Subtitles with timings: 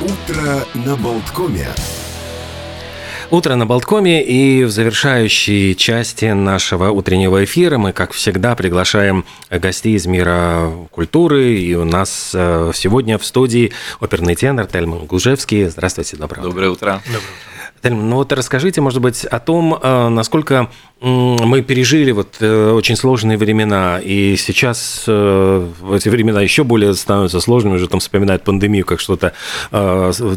[0.00, 1.68] Утро на Болткоме.
[3.30, 9.96] Утро на Болткоме и в завершающей части нашего утреннего эфира мы, как всегда, приглашаем гостей
[9.96, 11.58] из мира культуры.
[11.58, 15.68] И у нас э, сегодня в студии оперный тенор Тельман Глужевский.
[15.68, 16.48] Здравствуйте, доброе утро.
[16.48, 17.02] Доброе утро.
[17.04, 17.59] Доброе утро.
[17.82, 20.68] Ну вот расскажите, может быть, о том, э, насколько
[21.00, 27.40] мы пережили вот э, очень сложные времена, и сейчас э, эти времена еще более становятся
[27.40, 29.32] сложными, уже там вспоминают пандемию как что-то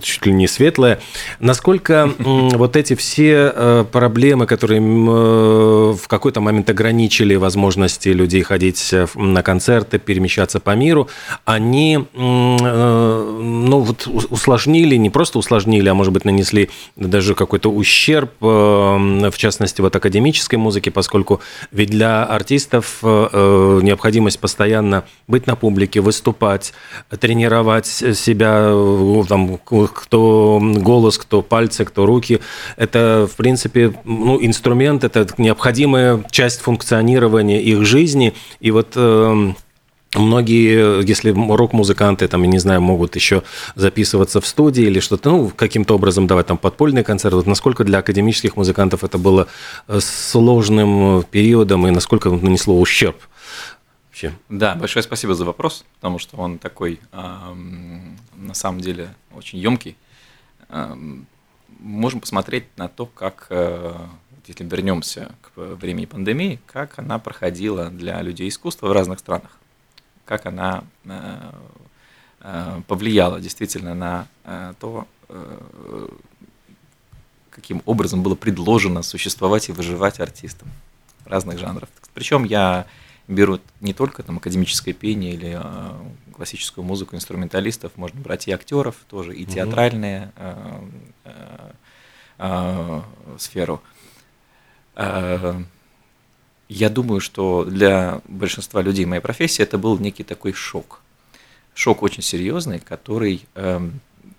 [0.02, 1.02] чуть ли не светлое.
[1.42, 10.00] Насколько вот эти все проблемы, которые в какой-то момент ограничили возможности людей ходить на концерты,
[10.00, 11.10] перемещаться по миру,
[11.44, 18.32] они ну, вот усложнили, не просто усложнили, а может быть нанесли даже тоже какой-то ущерб,
[18.42, 25.48] эм, в частности, вот академической музыки, поскольку ведь для артистов э, э, необходимость постоянно быть
[25.48, 26.74] на публике, выступать,
[27.20, 32.40] тренировать себя, э, там, кто голос, кто пальцы, кто руки,
[32.78, 38.34] это, в принципе, ну, инструмент, это необходимая часть функционирования их жизни.
[38.62, 39.56] И вот эм,
[40.16, 43.44] Многие, если рок-музыканты, там, я не знаю, могут еще
[43.76, 48.00] записываться в студии или что-то, ну, каким-то образом давать там подпольный концерт, вот насколько для
[48.00, 49.48] академических музыкантов это было
[49.88, 53.18] э, сложным периодом и насколько нанесло ущерб?
[54.10, 54.34] Вообще.
[54.50, 59.96] Да, большое спасибо за вопрос, потому что он такой, на самом деле, очень емкий.
[61.80, 63.94] Можем посмотреть на то, как, э,
[64.48, 69.50] если вернемся к времени пандемии, как она проходила для людей искусства в разных странах
[70.26, 71.52] как она э,
[72.42, 75.08] э, повлияла действительно на э, то,
[77.50, 80.68] каким образом было предложено существовать и выживать артистам
[81.26, 81.90] разных жанров.
[82.14, 82.86] Причем я
[83.28, 88.96] беру не только там академическое пение или э, классическую музыку инструменталистов, можно брать и актеров
[89.10, 90.82] тоже, и театральные э,
[91.24, 91.72] э,
[92.40, 93.02] э,
[93.38, 93.82] сферу.
[94.96, 95.64] Э,
[96.74, 101.02] я думаю, что для большинства людей моей профессии это был некий такой шок.
[101.76, 103.90] Шок очень серьезный, который э,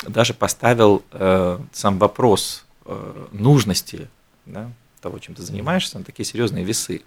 [0.08, 4.08] даже поставил э, сам вопрос э, нужности
[4.46, 4.68] да,
[5.00, 7.02] того, чем ты занимаешься, на такие серьезные весы.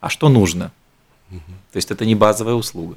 [0.00, 0.72] А что нужно?
[1.30, 1.52] Угу.
[1.72, 2.96] То есть это не базовая услуга.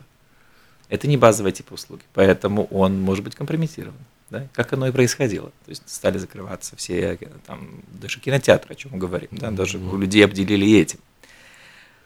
[0.87, 3.97] Это не базовый тип услуги, поэтому он может быть компрометирован.
[4.29, 4.47] Да?
[4.53, 5.49] Как оно и происходило.
[5.65, 9.51] То есть стали закрываться все, там, даже кинотеатры, о чем мы говорим, да?
[9.51, 10.99] даже у людей обделили этим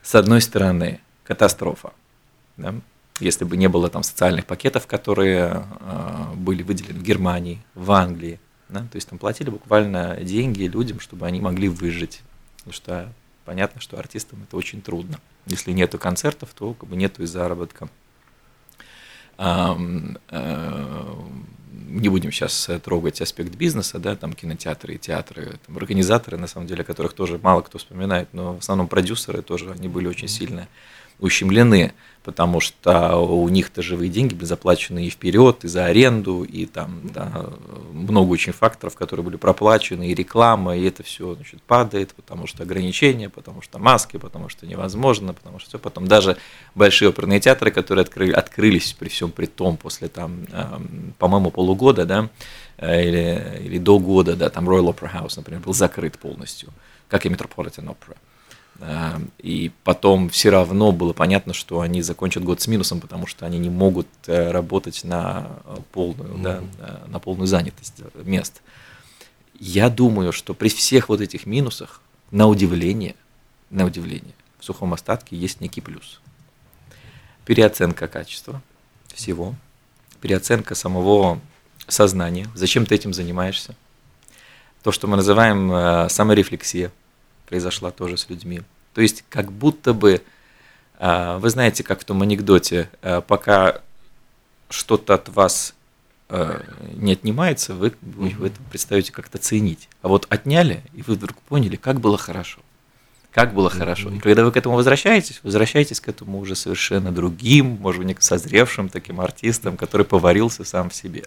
[0.02, 1.92] с одной стороны, катастрофа.
[2.56, 2.74] Да?
[3.20, 8.40] Если бы не было там социальных пакетов, которые э, были выделены в Германии, в Англии,
[8.68, 8.80] да?
[8.80, 12.22] то есть там платили буквально деньги людям, чтобы они могли выжить.
[12.58, 13.12] Потому что
[13.44, 15.20] понятно, что артистам это очень трудно.
[15.46, 17.88] Если нету концертов, то как бы нету и заработка.
[19.42, 19.74] Э,
[21.92, 26.46] не будем сейчас э, трогать аспект бизнеса, да, там кинотеатры и театры, там, организаторы, на
[26.46, 30.28] самом деле, которых тоже мало кто вспоминает, но в основном продюсеры тоже, они были очень
[30.28, 30.68] сильно
[31.24, 36.66] ущемлены потому что у них-то живые деньги были заплачены и вперед, и за аренду, и
[36.66, 37.46] там да,
[37.92, 42.62] много очень факторов, которые были проплачены, и реклама, и это все значит, падает, потому что
[42.62, 45.78] ограничения, потому что маски, потому что невозможно, потому что все.
[45.78, 46.36] Потом даже
[46.74, 50.46] большие оперные театры, которые открыли, открылись при всем при том после там,
[51.18, 52.28] по-моему, полугода, да,
[52.78, 56.68] э, или, или до года, да, там Royal Opera House, например, был закрыт полностью,
[57.08, 58.16] как и Metropolitan Opera.
[58.80, 63.46] Эм, и потом все равно было понятно, что они закончат год с минусом, потому что
[63.46, 65.46] они не могут э, работать на
[65.92, 66.42] полную, mm-hmm.
[66.42, 68.60] да, э, на полную занятость мест.
[69.60, 72.00] Я думаю, что при всех вот этих минусах,
[72.32, 73.14] на удивление,
[73.70, 76.20] на удивление, в сухом остатке есть некий плюс.
[77.44, 78.62] Переоценка качества
[79.14, 79.54] всего,
[80.20, 81.38] переоценка самого
[81.86, 83.76] сознания, зачем ты этим занимаешься.
[84.82, 86.90] То, что мы называем э, саморефлексия–
[87.52, 88.62] произошла тоже с людьми.
[88.94, 90.22] То есть как будто бы,
[90.98, 93.82] а, вы знаете, как в том анекдоте, а, пока
[94.70, 95.74] что-то от вас
[96.30, 96.62] а,
[96.94, 99.90] не отнимается, вы, вы это представите как-то ценить.
[100.00, 102.60] А вот отняли, и вы вдруг поняли, как было хорошо.
[103.32, 104.08] Как было хорошо.
[104.08, 108.88] И когда вы к этому возвращаетесь, возвращаетесь к этому уже совершенно другим, может быть, созревшим
[108.88, 111.24] таким артистом, который поварился сам в себе.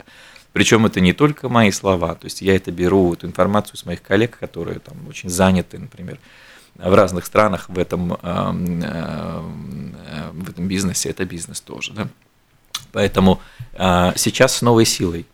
[0.56, 4.02] Причем это не только мои слова, то есть я это беру, эту информацию с моих
[4.02, 6.18] коллег, которые там очень заняты, например,
[6.76, 9.42] в разных странах в этом, эм, э,
[10.32, 11.92] в этом бизнесе, это бизнес тоже.
[11.92, 12.08] Да?
[12.94, 13.42] Поэтому
[13.74, 15.26] э, сейчас с новой силой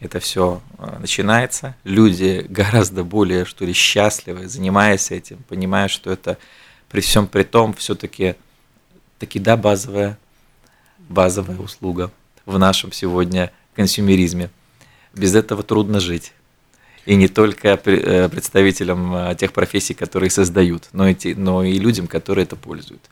[0.00, 1.74] это все э, начинается.
[1.84, 6.38] Люди гораздо более, что ли, счастливы, занимаясь этим, понимая, что это
[6.88, 8.34] при всем при том все-таки
[9.18, 10.18] таки да базовая,
[11.10, 12.10] базовая услуга
[12.46, 14.48] в нашем сегодня консюмеризме.
[15.14, 16.32] Без этого трудно жить.
[17.06, 21.78] И не только э, представителям э, тех профессий, которые создают, но и, те, но и
[21.78, 23.02] людям, которые это пользуют.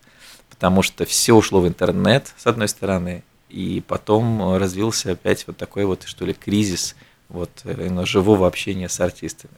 [0.50, 5.86] Потому что все ушло в интернет, с одной стороны, и потом развился опять вот такой
[5.86, 6.96] вот, что ли, кризис
[7.28, 7.50] вот,
[8.04, 9.54] живого общения с артистами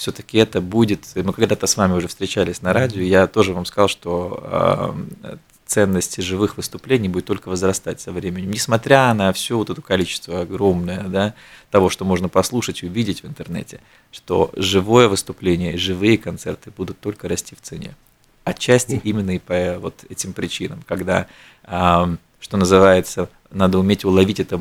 [0.00, 3.88] все-таки это будет, мы когда-то с вами уже встречались на радио, я тоже вам сказал,
[3.88, 5.36] что э,
[5.70, 11.04] ценность живых выступлений будет только возрастать со временем, несмотря на все вот это количество огромное
[11.04, 11.34] да,
[11.70, 13.80] того, что можно послушать и увидеть в интернете,
[14.10, 17.94] что живое выступление, живые концерты будут только расти в цене.
[18.42, 21.28] Отчасти именно и по вот этим причинам, когда,
[21.62, 24.56] э, что называется, надо уметь уловить, это,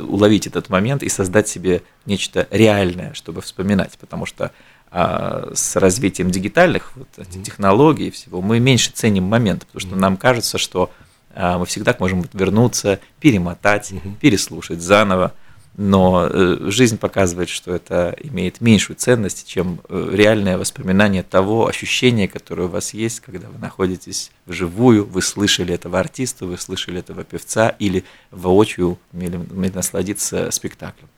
[0.00, 4.50] уловить этот момент и создать себе нечто реальное, чтобы вспоминать, потому что
[4.90, 7.42] а с развитием дигитальных вот, mm-hmm.
[7.42, 10.00] технологий и всего, мы меньше ценим момент, потому что mm-hmm.
[10.00, 10.90] нам кажется, что
[11.34, 14.16] а, мы всегда можем вернуться, перемотать, mm-hmm.
[14.20, 15.34] переслушать заново.
[15.76, 22.26] Но э, жизнь показывает, что это имеет меньшую ценность, чем э, реальное воспоминание того ощущения,
[22.26, 27.22] которое у вас есть, когда вы находитесь вживую, вы слышали этого артиста, вы слышали этого
[27.22, 29.40] певца или воочию умели
[29.72, 31.08] насладиться спектаклем.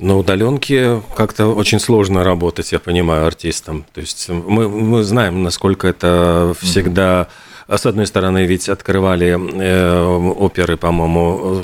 [0.00, 3.84] На удаленке как-то очень сложно работать, я понимаю, артистам.
[3.92, 7.28] То есть мы, мы знаем, насколько это всегда...
[7.68, 10.02] С одной стороны, ведь открывали э,
[10.38, 11.62] оперы, по-моему,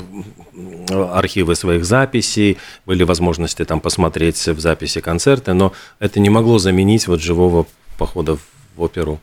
[0.89, 6.59] э, архивы своих записей, были возможности там посмотреть в записи концерты, но это не могло
[6.59, 7.65] заменить вот живого
[7.97, 9.19] похода в оперу.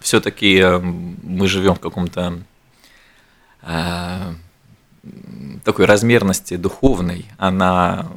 [0.00, 2.38] Все-таки э, мы живем в каком-то
[3.62, 4.34] э,
[5.64, 8.10] такой размерности духовной, она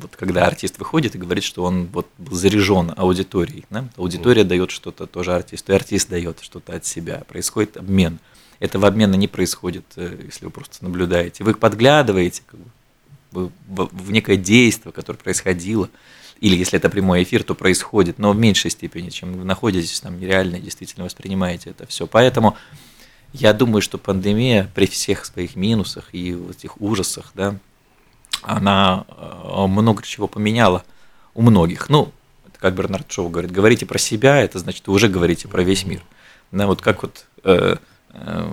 [0.00, 3.88] вот когда артист выходит и говорит, что он вот был заряжен аудиторией, да?
[3.96, 8.18] аудитория дает что-то тоже артисту, и артист дает что-то от себя, происходит обмен.
[8.58, 11.44] Этого обмена не происходит, э, если вы просто наблюдаете.
[11.44, 12.60] Вы подглядываете как
[13.32, 15.88] бы, в, в некое действие, которое происходило,
[16.40, 20.18] или если это прямой эфир, то происходит, но в меньшей степени, чем вы находитесь там
[20.20, 22.06] реально действительно воспринимаете это все.
[22.06, 22.56] Поэтому
[23.32, 27.56] я думаю, что пандемия при всех своих минусах и этих ужасах, да,
[28.42, 30.84] она э, много чего поменяла
[31.34, 31.88] у многих.
[31.88, 32.12] Ну,
[32.58, 36.02] как Бернард Шоу говорит, говорите про себя, это значит, вы уже говорите про весь мир.
[36.52, 37.76] Да, вот как вот э,
[38.10, 38.50] э,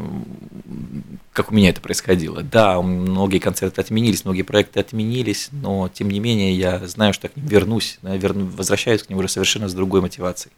[1.34, 2.44] как у меня это происходило.
[2.44, 7.34] Да, многие концерты отменились, многие проекты отменились, но тем не менее я знаю, что я
[7.34, 10.54] к ним вернусь, верну, возвращаюсь к ним уже совершенно с другой мотивацией.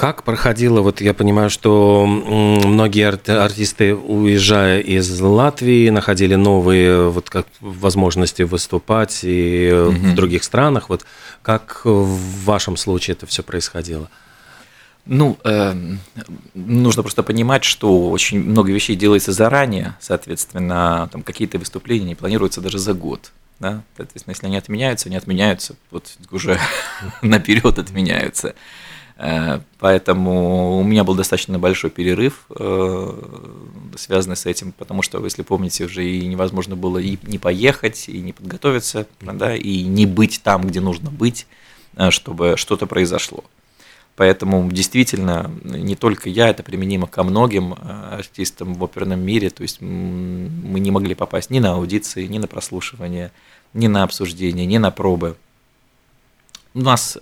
[0.00, 7.46] Как проходило, вот я понимаю, что многие артисты, уезжая из Латвии, находили новые вот как
[7.60, 10.88] возможности выступать и mm в других странах.
[10.88, 11.04] Вот
[11.42, 14.08] как в вашем случае это все происходило?
[15.04, 15.74] Ну, э,
[16.54, 22.62] нужно просто понимать, что очень много вещей делается заранее, соответственно, там какие-то выступления не планируются
[22.62, 23.32] даже за год.
[23.58, 23.82] Да?
[23.98, 26.58] Соответственно, если они отменяются, они отменяются, вот уже
[27.20, 28.54] наперед отменяются.
[29.20, 33.12] Э, поэтому у меня был достаточно большой перерыв, э,
[33.96, 38.18] связанный с этим, потому что, если помните, уже и невозможно было и не поехать, и
[38.22, 41.46] не подготовиться, да, и не быть там, где нужно быть,
[41.96, 43.44] э, чтобы что-то произошло.
[44.16, 47.74] Поэтому действительно не только я, это применимо ко многим
[48.10, 49.48] артистам в оперном мире.
[49.50, 53.32] То есть мы не могли попасть ни на аудиции, ни на прослушивание,
[53.72, 55.36] ни на обсуждение, ни на пробы.
[56.74, 57.16] У нас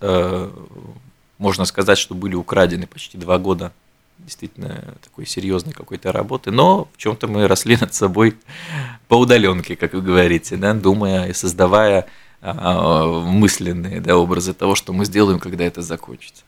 [1.38, 3.72] можно сказать, что были украдены почти два года
[4.18, 8.36] действительно такой серьезной какой-то работы, но в чем-то мы росли над собой
[9.06, 12.06] по удаленке, как вы говорите, да, думая и создавая
[12.40, 16.42] а, мысленные да, образы того, что мы сделаем, когда это закончится.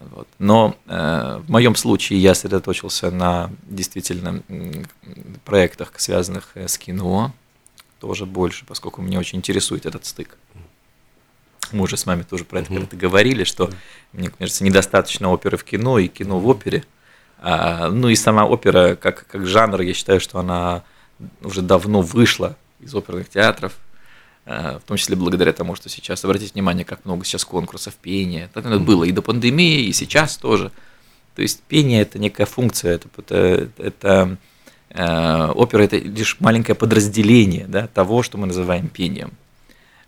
[0.00, 0.26] Вот.
[0.38, 4.42] Но э, в моем случае я сосредоточился на действительно
[5.44, 7.34] проектах, связанных с кино,
[8.00, 10.38] тоже больше, поскольку меня очень интересует этот стык.
[11.72, 13.70] Мы уже с вами тоже про это когда-то говорили, что,
[14.12, 16.84] мне кажется, недостаточно оперы в кино и кино в опере.
[17.38, 20.82] А, ну и сама опера, как, как жанр, я считаю, что она
[21.42, 23.78] уже давно вышла из оперных театров,
[24.46, 28.50] а, в том числе благодаря тому, что сейчас, обратите внимание, как много сейчас конкурсов пения.
[28.54, 30.70] Это было и до пандемии, и сейчас тоже.
[31.34, 34.36] То есть пение– это некая функция, это, это, это
[34.90, 39.32] э, опера– это лишь маленькое подразделение да, того, что мы называем пением.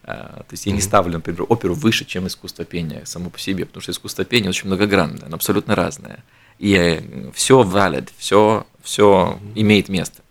[0.05, 3.67] А, то есть я не ставлю, например, оперу выше, чем искусство пения само по себе,
[3.67, 6.25] потому что искусство пения очень многогранное, оно абсолютно разное.
[6.59, 10.23] И э, все valid, все, все имеет место,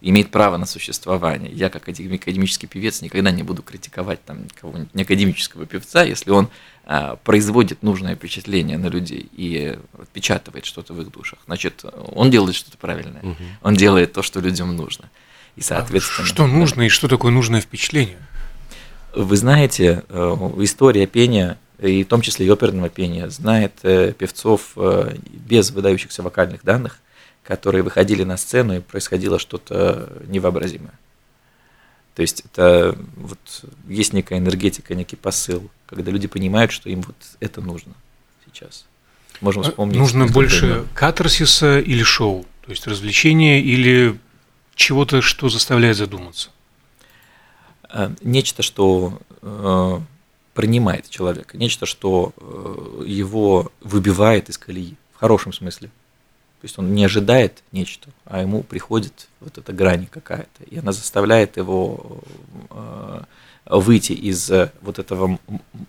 [0.00, 1.50] имеет право на существование.
[1.52, 6.48] Я, как академический певец, никогда не буду критиковать там кого-нибудь неакадемического певца, если он
[6.84, 11.40] а, производит нужное впечатление на людей и отпечатывает что-то в их душах.
[11.46, 13.22] Значит, он делает что-то правильное,
[13.62, 15.10] он делает то, что людям нужно.
[15.56, 16.28] И, соответственно...
[16.28, 18.18] Что нужно и что такое нужное впечатление?
[19.16, 25.16] Вы знаете, история пения и в том числе и оперного пения, знает э, певцов э,
[25.26, 26.98] без выдающихся вокальных данных,
[27.42, 30.98] которые выходили на сцену и происходило что-то невообразимое.
[32.14, 33.38] То есть это вот
[33.88, 37.92] есть некая энергетика, некий посыл, когда люди понимают, что им вот это нужно
[38.46, 38.86] сейчас.
[39.42, 39.98] Можем а вспомнить.
[39.98, 40.88] Нужно больше времен.
[40.94, 44.18] катарсиса или шоу, то есть развлечения или
[44.74, 46.50] чего-то, что заставляет задуматься.
[47.90, 49.18] Э, нечто, что
[50.56, 55.88] принимает человека, нечто, что э, его выбивает из колеи, в хорошем смысле.
[55.88, 60.92] То есть он не ожидает нечто, а ему приходит вот эта грань какая-то, и она
[60.92, 62.22] заставляет его
[62.70, 63.20] э,
[63.66, 65.38] выйти из э, вот этого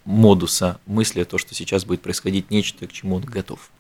[0.04, 3.72] модуса мысли, то, что сейчас будет происходить нечто, к чему он готов.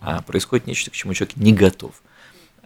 [0.00, 2.02] А происходит нечто, к чему человек не готов.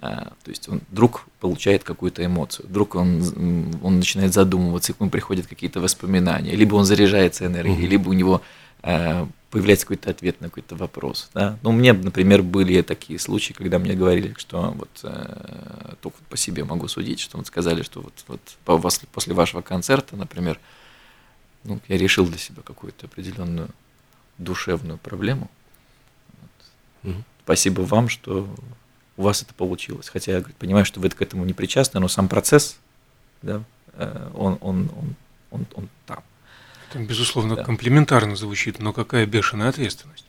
[0.01, 5.11] А, то есть он вдруг получает какую-то эмоцию, вдруг он, он начинает задумываться, к нему
[5.11, 7.91] приходят какие-то воспоминания, либо он заряжается энергией, mm-hmm.
[7.91, 8.41] либо у него
[8.83, 11.31] э, появляется какой-то ответ на какой-то вопрос.
[11.35, 11.59] Да?
[11.63, 16.37] Ну, у меня, например, были такие случаи, когда мне говорили, что вот э, только по
[16.37, 20.61] себе могу судить, что вот сказали, что вот, вот после, после вашего концерта, например,
[21.65, 23.71] ну, я решил для себя какую-то определенную
[24.39, 25.51] душевную проблему.
[26.41, 27.11] Вот.
[27.11, 27.23] Mm-hmm.
[27.43, 28.49] Спасибо вам, что
[29.19, 30.09] у вас это получилось.
[30.09, 32.79] Хотя я понимаю, что вы к этому не причастны, но сам процесс,
[33.43, 33.63] да,
[33.95, 35.15] э, он, он, он,
[35.51, 36.21] он, он там.
[36.89, 37.65] Это, безусловно, да.
[37.65, 40.25] комплиментарно звучит, но какая бешеная ответственность.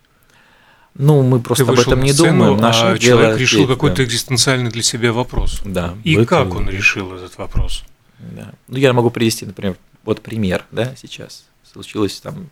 [0.95, 2.57] Ну, мы просто Ты об этом не сцену, думаем.
[2.57, 4.03] Наше а человек решил какой-то да.
[4.03, 5.61] экзистенциальный для себя вопрос.
[5.63, 5.95] Да.
[6.03, 6.25] И это...
[6.25, 7.83] как он решил этот вопрос?
[8.17, 8.53] Да.
[8.67, 11.45] Ну, я могу привести, например, вот пример, да, сейчас.
[11.71, 12.49] Случилось там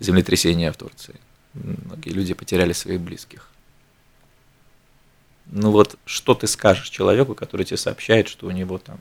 [0.00, 1.14] землетрясение в Турции.
[1.54, 3.48] Многие люди потеряли своих близких
[5.46, 8.98] ну вот что ты скажешь человеку, который тебе сообщает, что у него там,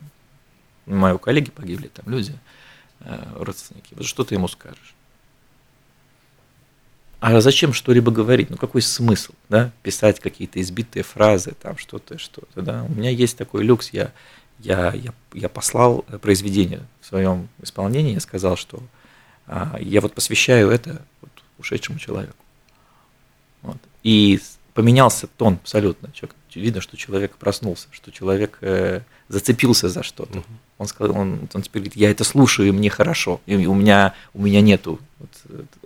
[0.85, 2.37] мои коллеги погибли, там люди,
[3.01, 4.95] э, родственники, вот что ты ему скажешь?
[7.19, 8.49] А зачем что-либо говорить?
[8.49, 12.83] Ну какой смысл, да, писать какие-то избитые фразы, там что-то, что-то, да?
[12.83, 14.11] У меня есть такой люкс, я,
[14.57, 18.81] я, я, я послал произведение в своем исполнении, я сказал, что
[19.45, 22.33] а, я вот посвящаю это вот, ушедшему человеку.
[23.61, 23.77] Вот.
[24.01, 24.39] И
[24.73, 26.11] поменялся тон абсолютно.
[26.13, 30.39] Человек, видно, что человек проснулся, что человек э, зацепился за что-то.
[30.39, 30.47] Угу.
[30.79, 34.13] Он сказал, он, он теперь говорит, я это слушаю, и мне хорошо, и у меня
[34.33, 35.29] у меня нету вот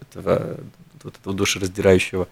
[0.01, 0.57] этого
[1.03, 2.27] вот этого душераздирающего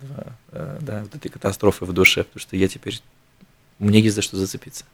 [0.00, 3.00] э, да, вот этой катастрофы в душе, потому что я теперь
[3.78, 4.84] меня есть за что зацепиться.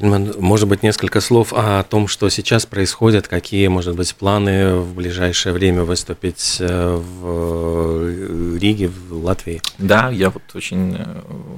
[0.00, 5.52] Может быть, несколько слов о том, что сейчас происходит, какие, может быть, планы в ближайшее
[5.52, 9.60] время выступить э, в Риге, в Латвии?
[9.78, 11.04] Да, я вот очень э,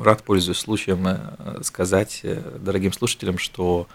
[0.03, 2.23] рад, пользуясь случаем, э, сказать
[2.59, 3.87] дорогим слушателям, что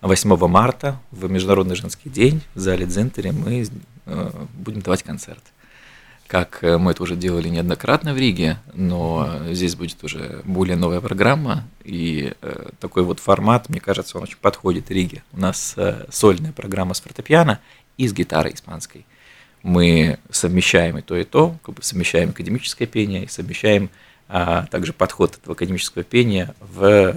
[0.00, 3.64] 8 марта в Международный женский день в зале Дзентере мы
[4.54, 5.42] будем давать концерт
[6.32, 11.02] как э, мы это уже делали неоднократно в Риге, но здесь будет уже более новая
[11.02, 15.24] программа, и э, такой вот формат, мне кажется, он очень подходит Риге.
[15.34, 17.60] У нас э, сольная программа с фортепиано
[17.98, 19.04] и с гитарой испанской.
[19.62, 23.90] Мы совмещаем и то, и то, как бы совмещаем академическое пение и совмещаем
[24.26, 27.12] а, также подход этого академического пения в,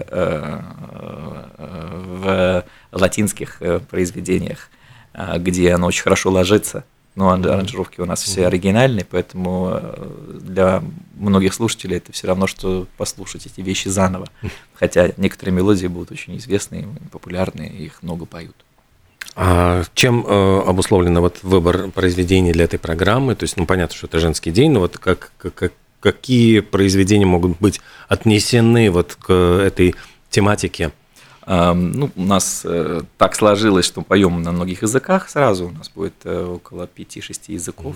[1.57, 4.69] в латинских произведениях,
[5.13, 6.83] а, где оно очень хорошо ложится–
[7.15, 10.83] но аранжировки у нас все оригинальные, поэтому э, для
[11.15, 14.27] многих слушателей это все равно, что послушать эти вещи заново.
[14.73, 18.55] Хотя некоторые мелодии будут очень известные, популярные, их много поют.
[19.37, 23.35] А чем э, обусловлен вот выбор произведений для этой программы?
[23.35, 27.57] То есть, ну, понятно, что это женский день, но вот как, как, какие произведения могут
[27.59, 29.95] быть отнесены вот к этой
[30.29, 30.91] тематике?
[31.47, 35.67] Ну, у нас э, так сложилось, что поем на многих языках сразу.
[35.67, 37.95] У нас будет э, около 5-6 языков.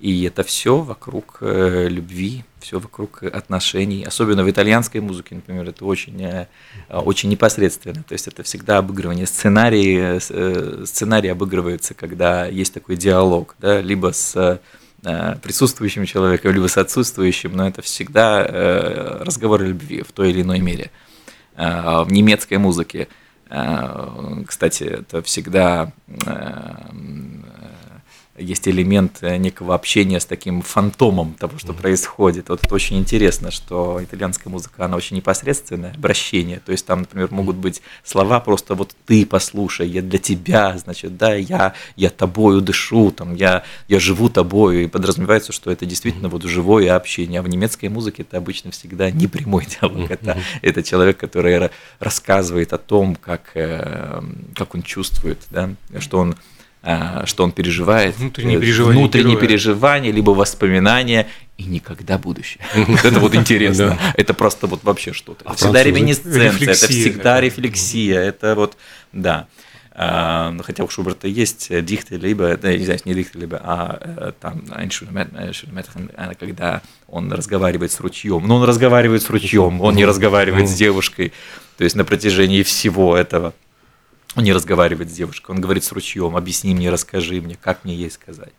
[0.00, 4.04] И это все вокруг э, любви, все вокруг отношений.
[4.04, 6.46] Особенно в итальянской музыке, например, это очень,
[6.88, 8.02] очень непосредственно.
[8.04, 10.18] То есть это всегда обыгрывание сценарий.
[10.86, 14.60] Сценарий обыгрывается, когда есть такой диалог, да, либо с
[15.02, 18.44] присутствующим человеком, либо с отсутствующим, но это всегда
[19.20, 20.90] разговор о любви в той или иной мере.
[21.58, 23.08] Э, в немецкой музыке.
[23.50, 26.76] Э, кстати, это всегда э,
[28.38, 32.48] есть элемент э, некого общения с таким фантомом того, что происходит.
[32.48, 36.60] Вот это очень интересно, что итальянская музыка, она очень непосредственная, обращение.
[36.64, 41.16] То есть там, например, могут быть слова просто вот ты послушай, я для тебя, значит,
[41.16, 46.28] да, я, я тобою дышу, там, я, я живу тобою, и подразумевается, что это действительно
[46.28, 47.40] вот живое общение.
[47.40, 52.72] А в немецкой музыке это обычно всегда не прямой диалог, это, это человек, который рассказывает
[52.72, 54.22] о том, как, э,
[54.54, 56.36] как он чувствует, да, что он
[57.24, 58.16] что он переживает.
[58.16, 58.98] Внутренние переживания.
[58.98, 59.48] Внутренние героя.
[59.48, 61.26] переживания, либо воспоминания,
[61.58, 62.64] и никогда будущее.
[63.04, 63.98] Это вот интересно.
[64.14, 65.44] Это просто вот вообще что-то.
[65.44, 68.76] Это всегда реминисценция, это всегда рефлексия, это вот,
[69.12, 69.48] да.
[70.00, 74.32] А, ну, хотя у Шуберта есть дихты, либо, не знаю, не дихты, либо, а э,
[74.40, 74.64] там,
[76.38, 78.46] когда он разговаривает с ручьем.
[78.46, 81.32] Но он разговаривает с ручьем, он не разговаривает с девушкой.
[81.76, 83.54] То есть на протяжении всего этого
[84.36, 87.94] он не разговаривает с девушкой, он говорит с ручьем, объясни мне, расскажи мне, как мне
[87.94, 88.52] ей сказать.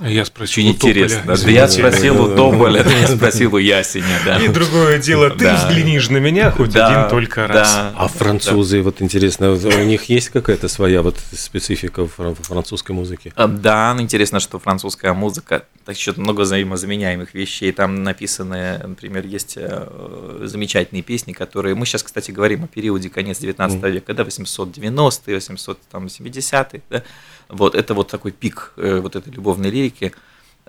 [0.00, 1.36] Я спросил интересно.
[1.36, 4.20] Да, я спросил у Тополя, я спросил у Ясеня.
[4.24, 4.38] Да.
[4.38, 5.56] И другое дело, ты да.
[5.56, 7.68] взглянешь на меня хоть да, один только раз.
[7.96, 8.84] А французы, да.
[8.84, 13.32] вот интересно, у них есть какая-то своя вот специфика в французской музыке?
[13.34, 17.72] А, да, ну, интересно, что французская музыка, так еще много взаимозаменяемых вещей.
[17.72, 21.74] Там написаны, например, есть э, замечательные песни, которые...
[21.74, 23.90] Мы сейчас, кстати, говорим о периоде конец 19 mm.
[23.90, 27.02] века, да, 890-е, 870-е, да,
[27.48, 29.87] вот это вот такой пик э, вот этой любовной лирики.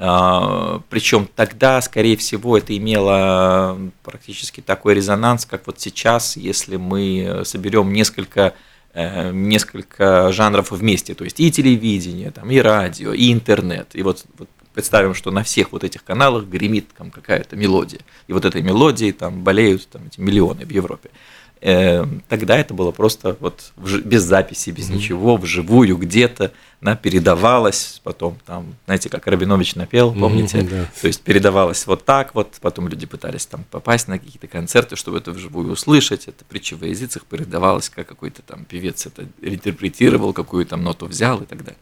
[0.01, 7.41] А, Причем тогда, скорее всего, это имело практически такой резонанс, как вот сейчас, если мы
[7.43, 8.53] соберем несколько
[8.93, 13.89] э, несколько жанров вместе, то есть и телевидение, там, и радио, и интернет.
[13.93, 17.99] И вот, вот представим, что на всех вот этих каналах гремит какая-то мелодия.
[18.27, 21.09] И вот этой мелодией там болеют там, эти миллионы в Европе.
[21.61, 24.95] Эм, тогда это было просто вот без записи, без mm-hmm.
[24.95, 30.59] ничего, вживую где-то, она передавалась, потом там, знаете, как Рабинович напел, помните?
[30.59, 30.85] Mm-hmm, да.
[31.01, 35.17] То есть передавалась вот так вот, потом люди пытались там попасть на какие-то концерты, чтобы
[35.17, 40.65] это вживую услышать, это притча во языцах передавалось, как какой-то там певец это интерпретировал, какую
[40.65, 41.79] там ноту взял и так далее.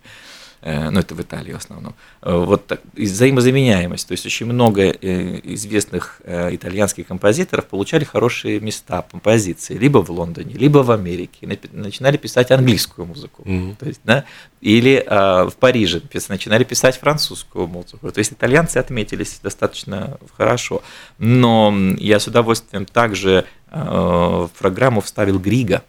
[0.68, 4.82] Э, ну это в Италии в основном, э, вот так, взаимозаменяемость, то есть очень много
[4.82, 12.18] э, известных итальянских композиторов получали хорошие места композиции, либо в Лондоне, либо в Америке, начинали
[12.18, 13.76] писать английскую музыку, mm-hmm.
[13.80, 14.26] то есть, да,
[14.60, 20.82] или в Париже начинали писать французскую музыку, то есть итальянцы отметились достаточно хорошо,
[21.18, 25.84] но я с удовольствием также в программу вставил Грига,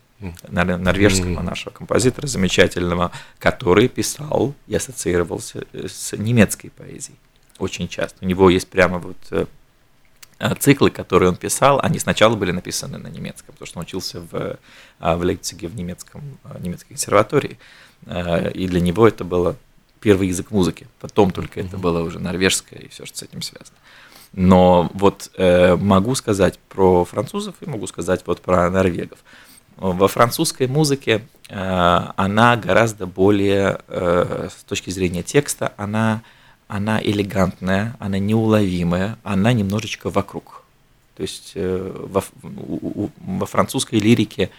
[0.48, 7.16] норвежского нашего композитора замечательного, который писал и ассоциировался э, с немецкой поэзией
[7.59, 8.18] очень часто.
[8.24, 9.46] У него есть прямо вот э,
[10.38, 14.20] э, циклы, которые он писал, они сначала были написаны на немецком, потому что он учился
[14.20, 14.59] в,
[14.98, 16.22] в Лейпциге в немецком,
[16.61, 17.59] немецкой консерватории,
[18.07, 19.57] и для него это было
[20.00, 23.76] первый язык музыки, потом только это было уже норвежское и все, что с этим связано.
[24.33, 29.18] Но вот э, могу сказать про французов и могу сказать вот про норвегов.
[29.79, 36.23] Во французской музыке э, она гораздо более, э, с точки зрения текста, она,
[36.67, 40.64] она элегантная, она неуловимая, она немножечко вокруг.
[41.17, 44.51] То есть э, во, во французской лирике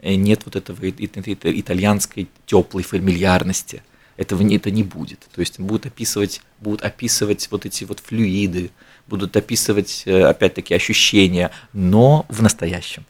[0.00, 3.82] нет вот этого итальянской теплой фамильярности.
[4.16, 5.26] Этого это не будет.
[5.34, 8.70] То есть будут описывать, будут описывать вот эти вот флюиды,
[9.08, 13.04] будут описывать, опять-таки, ощущения, но в настоящем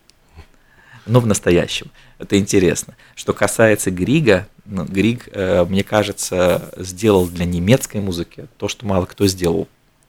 [1.09, 1.90] но в настоящем.
[2.18, 2.94] Это интересно.
[3.14, 9.07] Что касается Грига, ну, Григ, э, мне кажется, сделал для немецкой музыки то, что мало
[9.07, 9.66] кто сделал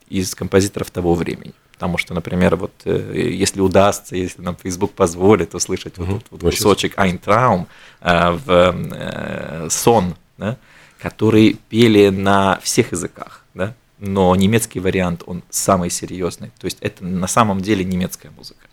[0.09, 1.53] из композиторов того времени.
[1.71, 6.13] Потому что, например, вот э, если удастся, если нам Facebook позволит услышать угу.
[6.13, 7.67] вот, вот, вот кусочек Traum
[8.01, 10.57] э, в э, сон, да,
[10.99, 16.51] который пели на всех языках, да, но немецкий вариант, он самый серьезный.
[16.59, 18.67] То есть это на самом деле немецкая музыка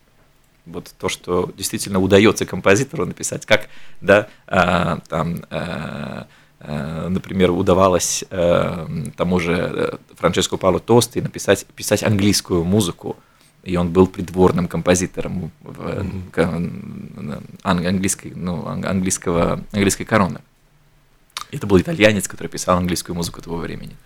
[0.66, 3.68] вот то, что действительно удается композитору написать, как,
[4.00, 6.26] да, а, там, а,
[6.60, 13.16] а, например, удавалось а, тому же э, Франческо Пауло Тости написать писать английскую музыку,
[13.62, 15.80] и он был придворным композитором в,
[16.34, 17.42] mm-hmm.
[17.62, 20.40] английской, ну, английского, английской короны.
[21.50, 23.96] Это был итальянец, который писал английскую музыку того времени.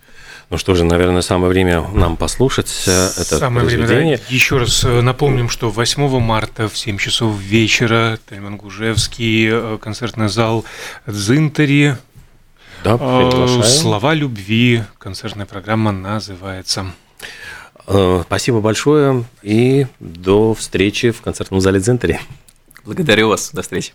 [0.51, 3.97] Ну что же, наверное, самое время нам послушать э, это самое произведение.
[4.01, 4.23] Время, да.
[4.27, 10.27] Еще раз э, напомним, что 8 марта в 7 часов вечера Тельман Гужевский, э, концертный
[10.27, 10.65] зал
[11.07, 11.95] Дзинтери.
[12.83, 13.63] Да, приглашаем.
[13.63, 14.83] Слова любви.
[14.97, 16.87] Концертная программа называется.
[18.25, 22.19] Спасибо большое и до встречи в концертном зале Дзинтери.
[22.83, 23.51] Благодарю вас.
[23.53, 23.93] До встречи.